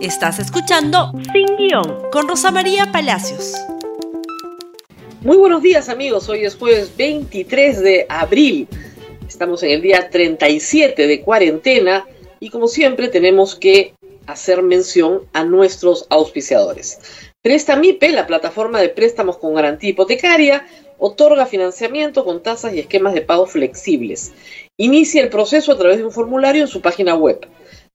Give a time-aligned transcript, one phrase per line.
[0.00, 3.54] Estás escuchando Sin Guión con Rosa María Palacios.
[5.22, 8.68] Muy buenos días amigos, hoy es jueves 23 de abril.
[9.26, 12.06] Estamos en el día 37 de cuarentena
[12.38, 13.94] y como siempre tenemos que
[14.28, 17.00] hacer mención a nuestros auspiciadores.
[17.42, 20.64] Prestamipe, la plataforma de préstamos con garantía hipotecaria,
[20.98, 24.32] otorga financiamiento con tasas y esquemas de pago flexibles.
[24.76, 27.48] Inicia el proceso a través de un formulario en su página web.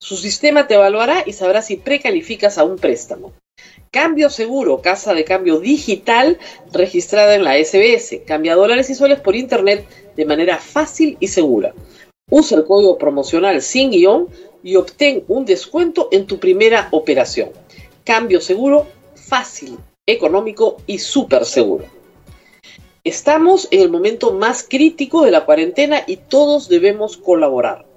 [0.03, 3.31] Su sistema te evaluará y sabrá si precalificas a un préstamo.
[3.89, 6.39] Cambio seguro, casa de cambio digital
[6.73, 8.19] registrada en la SBS.
[8.27, 9.87] Cambia dólares y soles por internet
[10.17, 11.73] de manera fácil y segura.
[12.29, 14.27] Usa el código promocional sin guion
[14.61, 17.51] y obtén un descuento en tu primera operación.
[18.03, 21.85] Cambio seguro, fácil, económico y súper seguro.
[23.05, 27.92] Estamos en el momento más crítico de la cuarentena y todos debemos colaborar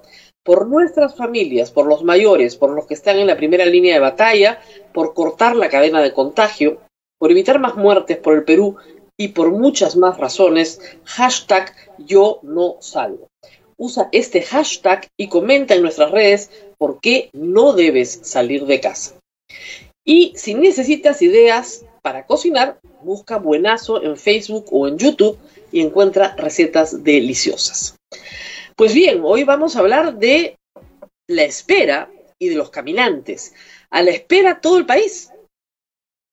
[0.47, 4.01] por nuestras familias, por los mayores, por los que están en la primera línea de
[4.01, 4.61] batalla,
[4.95, 6.79] por cortar la cadena de contagio,
[7.19, 8.77] por evitar más muertes por el Perú
[9.19, 12.79] y por muchas más razones, hashtag yo no.
[13.77, 19.15] Usa este hashtag y comenta en nuestras redes por qué no debes salir de casa.
[20.05, 25.39] Y si necesitas ideas para cocinar, busca Buenazo en Facebook o en YouTube
[25.73, 27.97] y encuentra recetas deliciosas.
[28.77, 30.59] Pues bien, hoy vamos a hablar de
[31.27, 33.55] la espera y de los caminantes.
[33.89, 35.33] A la espera todo el país.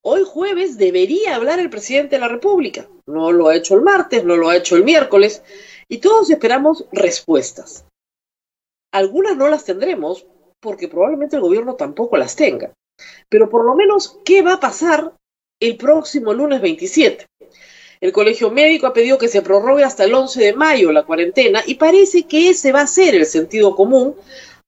[0.04, 2.90] Hoy jueves debería hablar el presidente de la República.
[3.06, 5.42] No lo ha hecho el martes, no lo ha hecho el miércoles.
[5.88, 7.86] Y todos esperamos respuestas.
[8.92, 10.28] Algunas no las tendremos
[10.60, 12.74] porque probablemente el gobierno tampoco las tenga.
[13.30, 15.14] Pero por lo menos, ¿qué va a pasar
[15.62, 17.26] el próximo lunes 27?
[18.04, 21.64] El Colegio Médico ha pedido que se prorrogue hasta el 11 de mayo la cuarentena
[21.66, 24.18] y parece que ese va a ser el sentido común,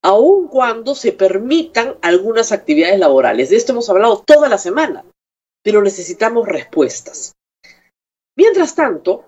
[0.02, 3.50] aun cuando se permitan algunas actividades laborales.
[3.50, 5.04] De esto hemos hablado toda la semana,
[5.62, 7.34] pero necesitamos respuestas.
[8.38, 9.26] Mientras tanto,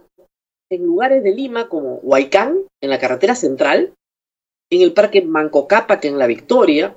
[0.72, 3.94] en lugares de Lima como Huaycán, en la carretera central,
[4.72, 6.95] en el parque Manco Cápac en La Victoria,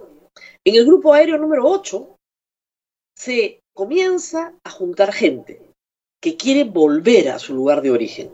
[0.64, 2.16] en el grupo aéreo número 8,
[3.16, 5.69] se comienza a juntar gente
[6.20, 8.30] que quiere volver a su lugar de origen.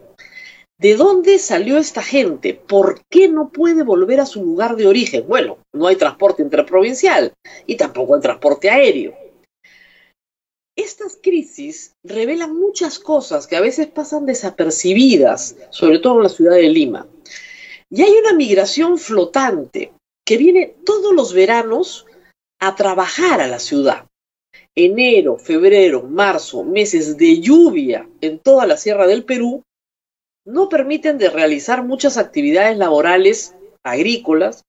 [0.79, 2.53] ¿De dónde salió esta gente?
[2.53, 5.25] ¿Por qué no puede volver a su lugar de origen?
[5.27, 7.33] Bueno, no hay transporte interprovincial
[7.67, 9.15] y tampoco hay transporte aéreo.
[10.77, 16.57] Estas crisis revelan muchas cosas que a veces pasan desapercibidas, sobre todo en la ciudad
[16.57, 17.07] de Lima.
[17.89, 19.93] Y hay una migración flotante
[20.27, 22.05] que viene todos los veranos
[22.61, 24.07] a trabajar a la ciudad
[24.77, 29.63] enero, febrero, marzo, meses de lluvia en toda la sierra del Perú,
[30.45, 34.65] no permiten de realizar muchas actividades laborales agrícolas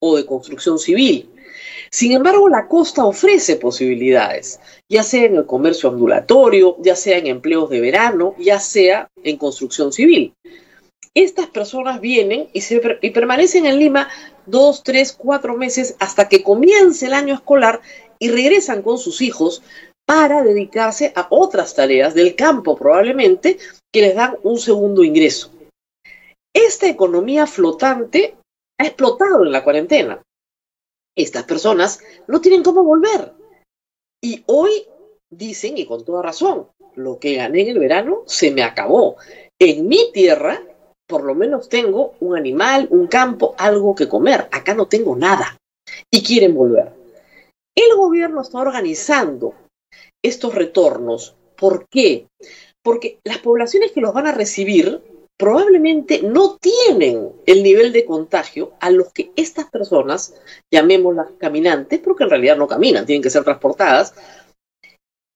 [0.00, 1.30] o de construcción civil.
[1.90, 7.26] Sin embargo, la costa ofrece posibilidades, ya sea en el comercio ambulatorio, ya sea en
[7.26, 10.32] empleos de verano, ya sea en construcción civil.
[11.14, 12.62] Estas personas vienen y,
[13.02, 14.08] y permanecen en Lima
[14.46, 17.80] dos, tres, cuatro meses hasta que comience el año escolar
[18.20, 19.62] y regresan con sus hijos
[20.06, 23.58] para dedicarse a otras tareas del campo probablemente
[23.92, 25.50] que les dan un segundo ingreso.
[26.52, 28.36] Esta economía flotante
[28.78, 30.22] ha explotado en la cuarentena.
[31.16, 33.32] Estas personas no tienen cómo volver.
[34.22, 34.86] Y hoy
[35.30, 39.16] dicen, y con toda razón, lo que gané en el verano se me acabó.
[39.58, 40.62] En mi tierra,
[41.06, 44.48] por lo menos tengo un animal, un campo, algo que comer.
[44.50, 45.56] Acá no tengo nada.
[46.10, 46.99] Y quieren volver.
[47.76, 49.54] El gobierno está organizando
[50.22, 51.36] estos retornos.
[51.56, 52.26] ¿Por qué?
[52.82, 55.02] Porque las poblaciones que los van a recibir
[55.38, 60.34] probablemente no tienen el nivel de contagio a los que estas personas,
[60.70, 64.14] llamémoslas caminantes, porque en realidad no caminan, tienen que ser transportadas,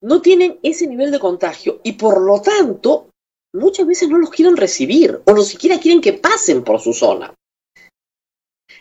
[0.03, 3.09] no tienen ese nivel de contagio y por lo tanto
[3.55, 7.33] muchas veces no los quieren recibir o ni siquiera quieren que pasen por su zona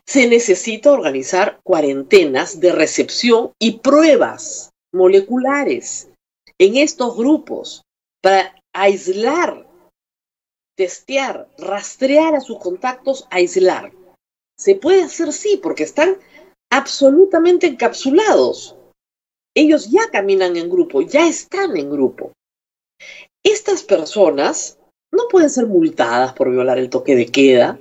[0.06, 6.10] se necesita organizar cuarentenas de recepción y pruebas moleculares
[6.60, 7.84] en estos grupos
[8.22, 9.68] para aislar,
[10.76, 13.94] testear, rastrear a sus contactos, aislar.
[14.58, 16.18] Se puede hacer sí, porque están
[16.72, 18.76] absolutamente encapsulados.
[19.56, 22.32] Ellos ya caminan en grupo, ya están en grupo.
[23.44, 24.80] Estas personas
[25.12, 27.80] no pueden ser multadas por violar el toque de queda,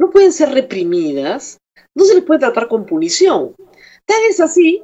[0.00, 1.58] no pueden ser reprimidas,
[1.94, 3.54] no se les puede tratar con punición.
[4.06, 4.82] Tal es así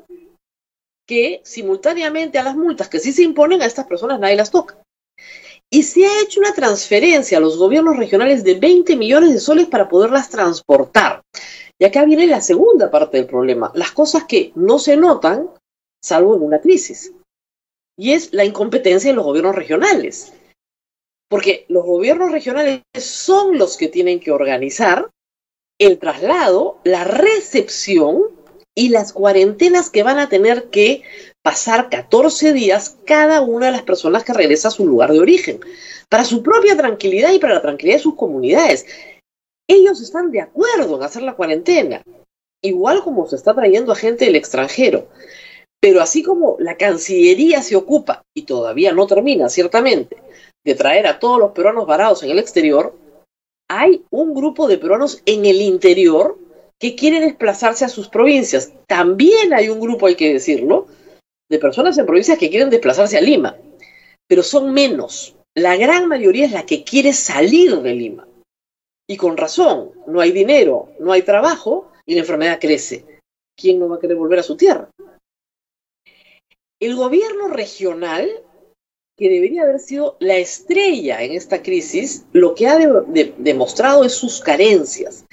[1.09, 4.79] que simultáneamente a las multas que sí se imponen a estas personas nadie las toca.
[5.71, 9.67] Y se ha hecho una transferencia a los gobiernos regionales de 20 millones de soles
[9.69, 11.23] para poderlas transportar.
[11.79, 13.73] Y acá viene la segunda parte del problema.
[13.75, 15.49] Las cosas que no se notan
[16.05, 17.11] salvo en una crisis.
[17.97, 20.35] Y es la incompetencia de los gobiernos regionales.
[21.29, 25.11] Porque los gobiernos regionales son los que tienen que organizar
[25.79, 28.23] el traslado, la recepción
[28.75, 31.03] y las cuarentenas que van a tener que
[31.43, 35.61] pasar 14 días cada una de las personas que regresa a su lugar de origen,
[36.09, 38.87] para su propia tranquilidad y para la tranquilidad de sus comunidades.
[39.69, 42.03] Ellos están de acuerdo en hacer la cuarentena,
[42.63, 45.09] igual como se está trayendo a gente del extranjero.
[45.81, 50.17] Pero así como la Cancillería se ocupa, y todavía no termina, ciertamente,
[50.67, 52.93] de traer a todos los peruanos varados en el exterior,
[53.69, 56.37] hay un grupo de peruanos en el interior
[56.79, 58.73] que quieren desplazarse a sus provincias.
[58.89, 60.89] También hay un grupo, hay que decirlo,
[61.49, 63.57] de personas en provincias que quieren desplazarse a Lima,
[64.27, 65.37] pero son menos.
[65.55, 68.29] La gran mayoría es la que quiere salir de Lima.
[69.09, 73.05] Y con razón, no hay dinero, no hay trabajo y la enfermedad crece.
[73.57, 74.91] ¿Quién no va a querer volver a su tierra?
[76.81, 78.29] El gobierno regional
[79.17, 82.79] que debería haber sido la estrella en esta crisis, lo que ha
[83.39, 85.25] demostrado es sus carencias.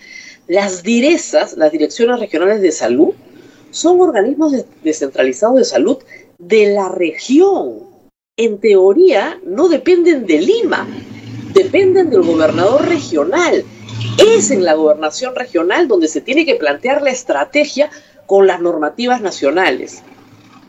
[0.48, 3.14] Las direzas, las direcciones regionales de salud,
[3.72, 4.54] son organismos
[4.84, 5.98] descentralizados de salud
[6.38, 7.80] de la región.
[8.38, 10.88] En teoría, no dependen de Lima,
[11.54, 13.66] dependen del gobernador regional.
[14.18, 17.90] Es en la gobernación regional donde se tiene que plantear la estrategia
[18.28, 20.04] con las normativas nacionales.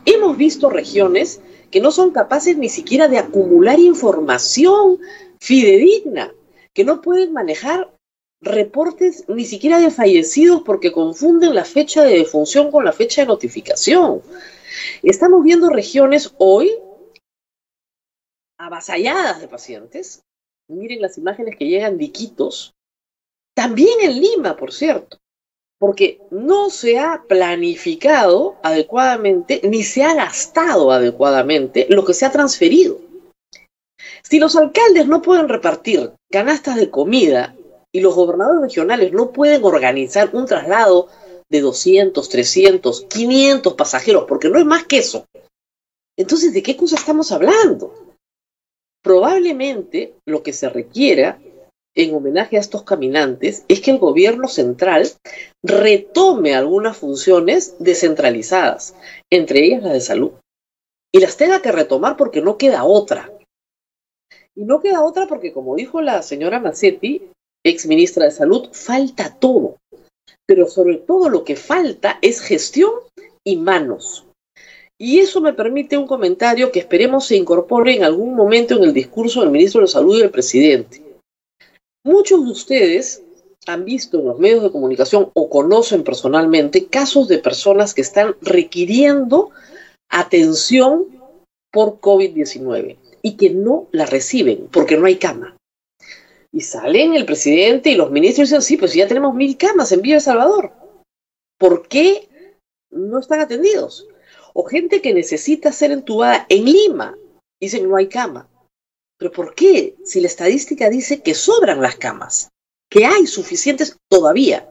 [0.05, 1.39] Hemos visto regiones
[1.75, 4.97] que no son capaces ni siquiera de acumular información
[5.41, 6.33] fidedigna,
[6.73, 7.93] que no pueden manejar
[8.39, 13.27] reportes ni siquiera de fallecidos porque confunden la fecha de defunción con la fecha de
[13.27, 14.21] notificación.
[15.03, 16.71] Estamos viendo regiones hoy
[18.57, 20.23] avasalladas de pacientes.
[20.69, 22.73] Miren las imágenes que llegan de Iquitos.
[23.53, 25.17] También en Lima, por cierto
[25.79, 32.31] porque no se ha planificado adecuadamente ni se ha gastado adecuadamente lo que se ha
[32.31, 32.99] transferido.
[34.23, 37.55] Si los alcaldes no pueden repartir canastas de comida
[37.93, 41.09] y los gobernadores regionales no pueden organizar un traslado
[41.49, 45.25] de 200, 300, 500 pasajeros, porque no es más que eso,
[46.17, 47.93] entonces, ¿de qué cosa estamos hablando?
[49.03, 51.39] Probablemente lo que se requiera
[51.95, 55.09] en homenaje a estos caminantes es que el gobierno central
[55.63, 58.95] retome algunas funciones descentralizadas,
[59.31, 60.31] entre ellas la de salud,
[61.13, 63.31] y las tenga que retomar porque no queda otra.
[64.53, 67.29] Y no queda otra porque, como dijo la señora Massetti,
[67.65, 69.77] ex ministra de Salud, falta todo.
[70.45, 72.91] Pero sobre todo lo que falta es gestión
[73.43, 74.25] y manos.
[74.97, 78.93] Y eso me permite un comentario que esperemos se incorpore en algún momento en el
[78.93, 81.04] discurso del ministro de Salud y del presidente.
[82.05, 83.23] Muchos de ustedes
[83.65, 88.35] han visto en los medios de comunicación o conocen personalmente casos de personas que están
[88.41, 89.49] requiriendo
[90.09, 91.07] atención
[91.71, 95.57] por COVID-19 y que no la reciben porque no hay cama.
[96.51, 99.91] Y salen el presidente y los ministros y dicen, sí, pues ya tenemos mil camas
[99.91, 100.73] en Villa El Salvador.
[101.57, 102.29] ¿Por qué
[102.91, 104.07] no están atendidos?
[104.53, 107.17] O gente que necesita ser entubada en Lima,
[107.59, 108.47] dicen no hay cama.
[109.17, 109.95] ¿Pero por qué?
[110.03, 112.49] Si la estadística dice que sobran las camas,
[112.89, 114.69] que hay suficientes todavía.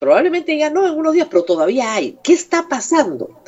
[0.00, 2.18] Probablemente ya no en unos días, pero todavía hay.
[2.22, 3.42] ¿Qué está pasando?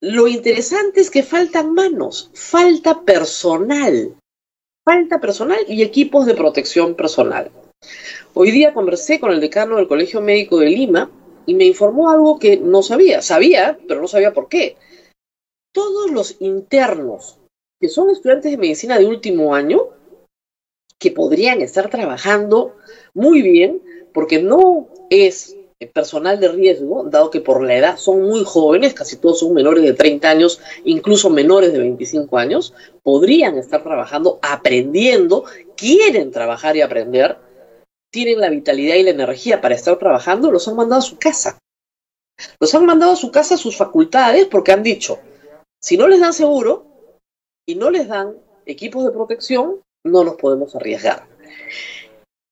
[0.00, 4.14] Lo interesante es que faltan manos, falta personal,
[4.84, 7.50] falta personal y equipos de protección personal.
[8.34, 11.10] Hoy día conversé con el decano del Colegio Médico de Lima
[11.46, 13.20] y me informó algo que no sabía.
[13.22, 14.76] Sabía, pero no sabía por qué.
[15.72, 17.38] Todos los internos
[17.84, 19.90] que son estudiantes de medicina de último año,
[20.98, 22.76] que podrían estar trabajando
[23.12, 23.82] muy bien,
[24.14, 25.54] porque no es
[25.92, 29.84] personal de riesgo, dado que por la edad son muy jóvenes, casi todos son menores
[29.84, 32.72] de 30 años, incluso menores de 25 años,
[33.02, 35.44] podrían estar trabajando, aprendiendo,
[35.76, 37.36] quieren trabajar y aprender,
[38.10, 41.58] tienen la vitalidad y la energía para estar trabajando, los han mandado a su casa.
[42.58, 45.18] Los han mandado a su casa a sus facultades porque han dicho,
[45.82, 46.93] si no les dan seguro,
[47.66, 51.26] y no les dan equipos de protección, no nos podemos arriesgar.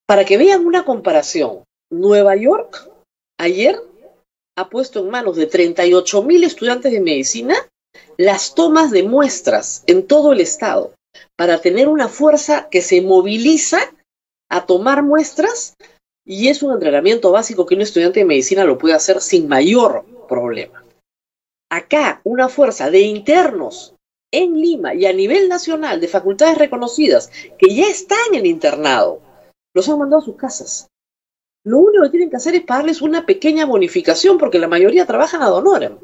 [0.06, 2.90] Para que vean una comparación, Nueva York
[3.38, 3.80] ayer
[4.56, 7.54] ha puesto en manos de 38 mil estudiantes de medicina
[8.16, 10.94] las tomas de muestras en todo el estado
[11.36, 13.78] para tener una fuerza que se moviliza
[14.50, 15.74] a tomar muestras
[16.24, 20.04] y es un entrenamiento básico que un estudiante de medicina lo puede hacer sin mayor
[20.28, 20.84] problema.
[21.70, 23.94] Acá, una fuerza de internos
[24.32, 29.20] en Lima y a nivel nacional de facultades reconocidas que ya están en internado,
[29.74, 30.88] los han mandado a sus casas.
[31.64, 35.42] Lo único que tienen que hacer es pagarles una pequeña bonificación porque la mayoría trabajan
[35.42, 35.98] a honorem.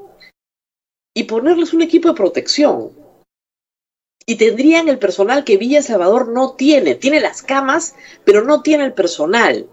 [1.14, 2.92] y ponerles un equipo de protección.
[4.24, 6.94] Y tendrían el personal que Villa Salvador no tiene.
[6.94, 9.68] Tiene las camas, pero no tiene el personal.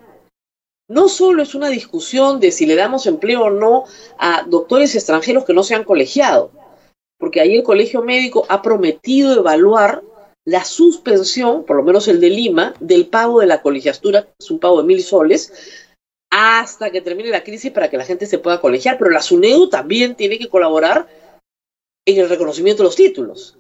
[0.88, 3.84] No solo es una discusión de si le damos empleo o no
[4.18, 6.52] a doctores extranjeros que no se han colegiado,
[7.18, 10.04] porque ahí el Colegio Médico ha prometido evaluar
[10.46, 14.60] la suspensión, por lo menos el de Lima, del pago de la colegiatura, es un
[14.60, 15.52] pago de mil soles,
[16.30, 19.70] hasta que termine la crisis para que la gente se pueda colegiar, pero la SUNEDU
[19.70, 21.08] también tiene que colaborar
[22.06, 23.58] en el reconocimiento de los títulos.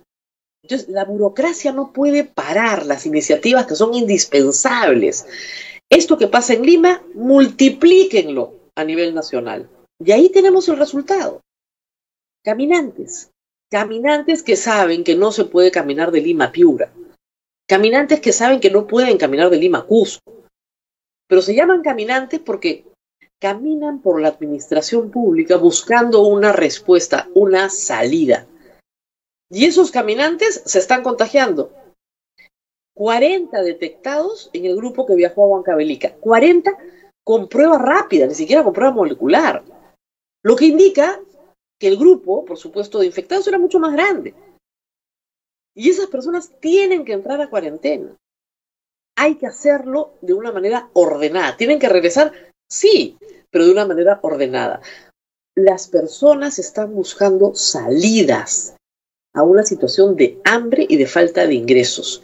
[0.61, 5.25] Entonces, la burocracia no puede parar las iniciativas que son indispensables.
[5.89, 9.69] Esto que pasa en Lima, multiplíquenlo a nivel nacional.
[10.03, 11.41] Y ahí tenemos el resultado.
[12.43, 13.31] Caminantes.
[13.69, 16.91] Caminantes que saben que no se puede caminar de Lima a Piura.
[17.67, 20.43] Caminantes que saben que no pueden caminar de Lima a Cusco.
[21.27, 22.85] Pero se llaman caminantes porque
[23.39, 28.47] caminan por la administración pública buscando una respuesta, una salida.
[29.49, 31.71] Y esos caminantes se están contagiando.
[32.93, 36.13] 40 detectados en el grupo que viajó a Huancavelica.
[36.15, 36.77] 40
[37.23, 39.63] con prueba rápida, ni siquiera con prueba molecular.
[40.43, 41.19] Lo que indica
[41.79, 44.33] que el grupo, por supuesto, de infectados era mucho más grande.
[45.75, 48.15] Y esas personas tienen que entrar a cuarentena.
[49.17, 51.57] Hay que hacerlo de una manera ordenada.
[51.57, 52.31] Tienen que regresar,
[52.69, 53.17] sí,
[53.49, 54.81] pero de una manera ordenada.
[55.55, 58.75] Las personas están buscando salidas
[59.33, 62.23] a una situación de hambre y de falta de ingresos.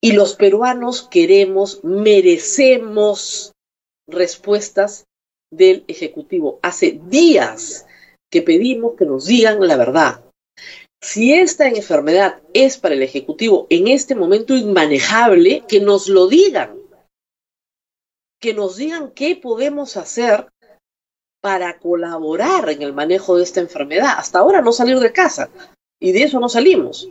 [0.00, 3.52] Y los peruanos queremos, merecemos
[4.08, 5.04] respuestas
[5.52, 6.58] del Ejecutivo.
[6.62, 7.86] Hace días
[8.30, 10.24] que pedimos que nos digan la verdad.
[11.02, 16.78] Si esta enfermedad es para el Ejecutivo en este momento inmanejable, que nos lo digan.
[18.38, 20.48] Que nos digan qué podemos hacer
[21.40, 24.14] para colaborar en el manejo de esta enfermedad.
[24.18, 25.50] Hasta ahora no salir de casa.
[25.98, 27.08] Y de eso no salimos.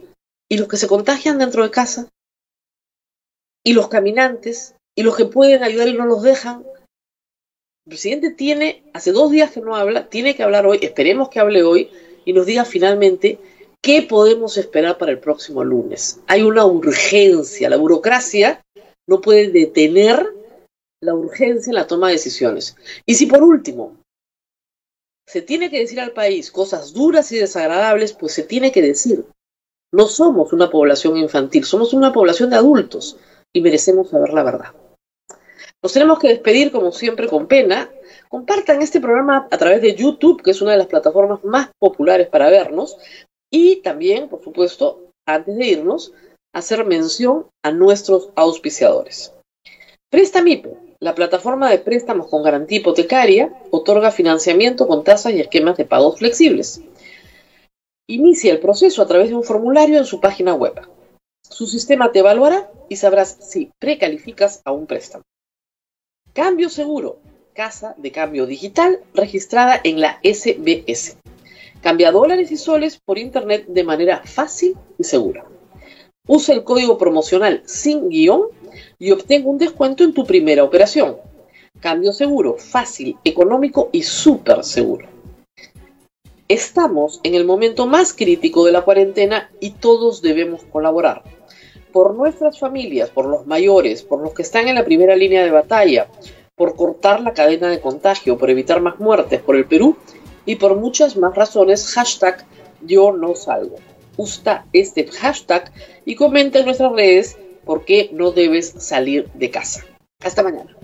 [0.47, 2.09] Y los que se contagian dentro de casa.
[3.63, 4.75] Y los caminantes.
[4.95, 6.63] Y los que pueden ayudar y no los dejan.
[7.85, 11.39] El presidente tiene, hace dos días que no habla, tiene que hablar hoy, esperemos que
[11.39, 11.89] hable hoy
[12.25, 13.39] y nos diga finalmente
[13.81, 16.19] qué podemos esperar para el próximo lunes.
[16.27, 18.61] Hay una urgencia, la burocracia
[19.07, 20.25] no puede detener
[21.01, 22.75] la urgencia en la toma de decisiones.
[23.05, 23.97] Y si por último
[25.27, 29.25] se tiene que decir al país cosas duras y desagradables, pues se tiene que decir.
[29.91, 33.17] No somos una población infantil, somos una población de adultos
[33.53, 34.73] y merecemos saber la verdad.
[35.81, 37.89] Nos tenemos que despedir, como siempre, con pena.
[38.27, 42.27] Compartan este programa a través de YouTube, que es una de las plataformas más populares
[42.27, 42.97] para vernos.
[43.49, 46.13] Y también, por supuesto, antes de irnos,
[46.53, 49.33] hacer mención a nuestros auspiciadores.
[50.09, 55.85] Prestamipo, la plataforma de préstamos con garantía hipotecaria, otorga financiamiento con tasas y esquemas de
[55.85, 56.81] pagos flexibles.
[58.07, 60.73] Inicia el proceso a través de un formulario en su página web.
[61.47, 65.23] Su sistema te evaluará y sabrás si precalificas a un préstamo.
[66.33, 67.19] Cambio Seguro,
[67.53, 71.17] casa de cambio digital registrada en la SBS.
[71.81, 75.45] Cambia dólares y soles por internet de manera fácil y segura.
[76.27, 78.43] Usa el código promocional sin guion
[78.99, 81.17] y obtenga un descuento en tu primera operación.
[81.79, 85.07] Cambio seguro, fácil, económico y súper seguro.
[86.47, 91.23] Estamos en el momento más crítico de la cuarentena y todos debemos colaborar
[91.91, 95.51] por nuestras familias, por los mayores, por los que están en la primera línea de
[95.51, 96.07] batalla,
[96.55, 99.95] por cortar la cadena de contagio, por evitar más muertes por el Perú
[100.45, 102.45] y por muchas más razones, hashtag
[102.81, 103.33] yo no.
[104.17, 105.71] Usa este hashtag
[106.05, 109.85] y comenta en nuestras redes por qué no debes salir de casa.
[110.21, 110.75] Hasta mañana.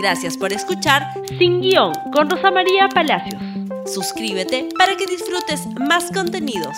[0.00, 1.02] Gracias por escuchar
[1.38, 3.40] Sin Guión con Rosa María Palacios.
[3.86, 6.76] Suscríbete para que disfrutes más contenidos.